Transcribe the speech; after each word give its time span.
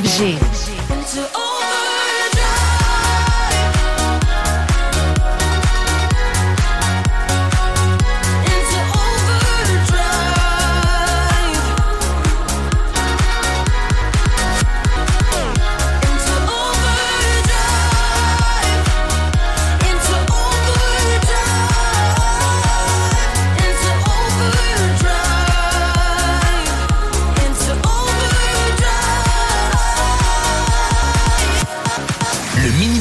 FG. 0.00 0.49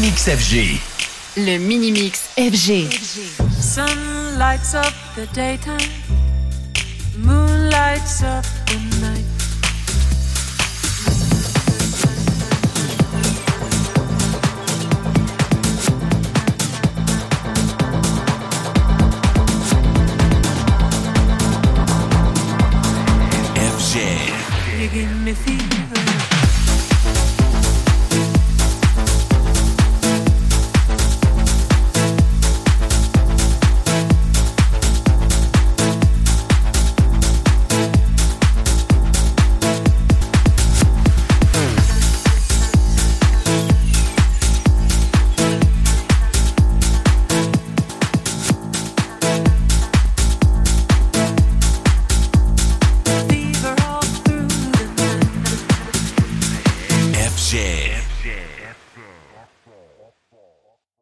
Mini-Mix 0.10 0.28
FG. 0.28 0.82
Le 1.38 1.60
Mini-Mix 1.60 2.30
FG. 2.36 2.90
Sun 3.62 4.40
lights 4.40 4.74
up 4.74 4.92
the 5.16 5.28
daytime, 5.34 5.78
moon 7.16 7.70
lights 7.70 8.24
up 8.24 8.44
the 8.66 8.80
night. 9.02 9.26
FG. 23.56 24.82
You 24.82 24.88
give 24.90 25.22
me 25.22 25.34
fever. 25.34 25.70
Fever 25.90 26.59
the 57.52 57.58
night. 57.58 58.04
FG. 58.24 58.59